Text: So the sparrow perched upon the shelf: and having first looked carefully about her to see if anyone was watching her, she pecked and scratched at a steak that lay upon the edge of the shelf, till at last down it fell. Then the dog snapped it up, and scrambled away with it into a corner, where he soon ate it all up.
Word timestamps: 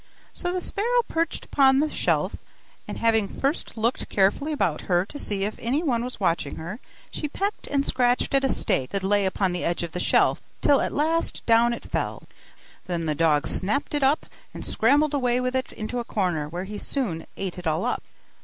So 0.33 0.51
the 0.51 0.61
sparrow 0.63 1.03
perched 1.07 1.45
upon 1.45 1.77
the 1.79 1.87
shelf: 1.87 2.37
and 2.87 2.97
having 2.97 3.27
first 3.27 3.77
looked 3.77 4.09
carefully 4.09 4.51
about 4.51 4.81
her 4.89 5.05
to 5.05 5.19
see 5.19 5.43
if 5.43 5.55
anyone 5.59 6.03
was 6.03 6.19
watching 6.19 6.55
her, 6.55 6.79
she 7.11 7.27
pecked 7.27 7.67
and 7.67 7.85
scratched 7.85 8.33
at 8.33 8.43
a 8.43 8.49
steak 8.49 8.89
that 8.89 9.03
lay 9.03 9.27
upon 9.27 9.51
the 9.51 9.63
edge 9.63 9.83
of 9.83 9.91
the 9.91 9.99
shelf, 9.99 10.41
till 10.59 10.81
at 10.81 10.91
last 10.91 11.45
down 11.45 11.71
it 11.71 11.83
fell. 11.85 12.23
Then 12.87 13.05
the 13.05 13.13
dog 13.13 13.45
snapped 13.47 13.93
it 13.93 14.01
up, 14.01 14.25
and 14.55 14.65
scrambled 14.65 15.13
away 15.13 15.39
with 15.39 15.55
it 15.55 15.71
into 15.71 15.99
a 15.99 16.03
corner, 16.03 16.49
where 16.49 16.63
he 16.63 16.79
soon 16.79 17.27
ate 17.37 17.59
it 17.59 17.67
all 17.67 17.85
up. 17.85 18.01